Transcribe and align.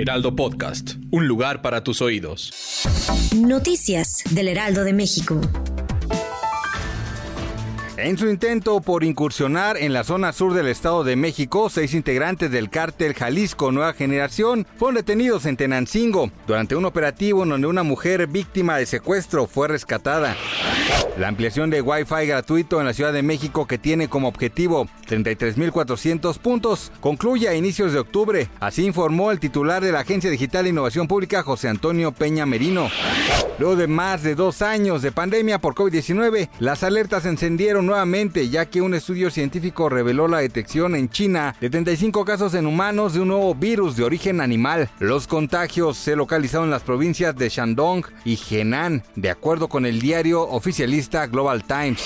Heraldo 0.00 0.36
Podcast, 0.36 0.92
un 1.10 1.26
lugar 1.26 1.60
para 1.60 1.82
tus 1.82 2.00
oídos. 2.02 2.52
Noticias 3.34 4.22
del 4.30 4.46
Heraldo 4.46 4.84
de 4.84 4.92
México. 4.92 5.40
En 7.96 8.16
su 8.16 8.28
intento 8.28 8.80
por 8.80 9.02
incursionar 9.02 9.76
en 9.76 9.92
la 9.92 10.04
zona 10.04 10.32
sur 10.32 10.54
del 10.54 10.68
Estado 10.68 11.02
de 11.02 11.16
México, 11.16 11.68
seis 11.68 11.94
integrantes 11.94 12.52
del 12.52 12.70
cártel 12.70 13.12
Jalisco 13.12 13.72
Nueva 13.72 13.92
Generación 13.92 14.68
fueron 14.76 14.94
detenidos 14.94 15.46
en 15.46 15.56
Tenancingo 15.56 16.30
durante 16.46 16.76
un 16.76 16.84
operativo 16.84 17.42
en 17.42 17.48
donde 17.48 17.66
una 17.66 17.82
mujer 17.82 18.28
víctima 18.28 18.76
de 18.76 18.86
secuestro 18.86 19.48
fue 19.48 19.66
rescatada. 19.66 20.36
La 21.18 21.26
ampliación 21.26 21.68
de 21.68 21.82
Wi-Fi 21.82 22.26
gratuito 22.26 22.78
en 22.78 22.86
la 22.86 22.92
Ciudad 22.92 23.12
de 23.12 23.24
México 23.24 23.66
que 23.66 23.76
tiene 23.76 24.08
como 24.08 24.28
objetivo 24.28 24.86
33.400 25.08 26.38
puntos 26.38 26.92
concluye 27.00 27.48
a 27.48 27.54
inicios 27.54 27.92
de 27.92 27.98
octubre. 27.98 28.48
Así 28.60 28.84
informó 28.84 29.32
el 29.32 29.40
titular 29.40 29.82
de 29.82 29.90
la 29.90 30.00
Agencia 30.00 30.30
Digital 30.30 30.64
de 30.64 30.70
Innovación 30.70 31.08
Pública, 31.08 31.42
José 31.42 31.68
Antonio 31.68 32.12
Peña 32.12 32.46
Merino. 32.46 32.88
Luego 33.58 33.74
de 33.74 33.88
más 33.88 34.22
de 34.22 34.36
dos 34.36 34.62
años 34.62 35.02
de 35.02 35.10
pandemia 35.10 35.58
por 35.58 35.74
COVID-19, 35.74 36.48
las 36.60 36.84
alertas 36.84 37.24
se 37.24 37.30
encendieron 37.30 37.86
nuevamente 37.86 38.48
ya 38.48 38.66
que 38.66 38.80
un 38.80 38.94
estudio 38.94 39.32
científico 39.32 39.88
reveló 39.88 40.28
la 40.28 40.38
detección 40.38 40.94
en 40.94 41.08
China 41.08 41.56
de 41.60 41.68
35 41.68 42.24
casos 42.24 42.54
en 42.54 42.66
humanos 42.66 43.14
de 43.14 43.20
un 43.20 43.28
nuevo 43.28 43.56
virus 43.56 43.96
de 43.96 44.04
origen 44.04 44.40
animal. 44.40 44.88
Los 45.00 45.26
contagios 45.26 45.96
se 45.96 46.14
localizaron 46.14 46.66
en 46.66 46.70
las 46.70 46.84
provincias 46.84 47.34
de 47.34 47.48
Shandong 47.48 48.04
y 48.24 48.38
Henan, 48.48 49.02
de 49.16 49.30
acuerdo 49.30 49.68
con 49.68 49.84
el 49.84 50.00
diario 50.00 50.48
oficialista 50.58 51.26
Global 51.26 51.64
Times. 51.64 52.02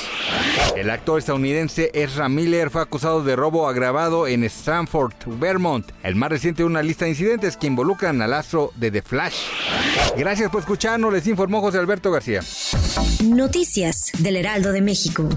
El 0.77 0.91
actor 0.91 1.19
estadounidense 1.19 1.91
Ezra 1.95 2.29
Miller 2.29 2.71
fue 2.71 2.83
acusado 2.83 3.25
de 3.25 3.35
robo 3.35 3.69
agravado 3.69 4.27
en 4.27 4.45
Stanford, 4.45 5.15
Vermont, 5.27 5.91
el 6.03 6.15
más 6.15 6.31
reciente 6.31 6.63
de 6.63 6.67
una 6.67 6.83
lista 6.83 7.05
de 7.05 7.13
incidentes 7.13 7.57
que 7.57 7.67
involucran 7.67 8.23
al 8.23 8.35
astro 8.35 8.73
de 8.77 8.91
The 8.91 9.03
Flash. 9.03 9.37
Gracias 10.17 10.51
por 10.51 10.61
escucharnos, 10.61 11.13
les 11.13 11.27
informó 11.27 11.61
José 11.61 11.79
Alberto 11.79 12.11
García. 12.11 12.41
Noticias 13.25 14.13
del 14.19 14.37
Heraldo 14.37 14.73
de 14.73 14.83
México. 14.83 15.29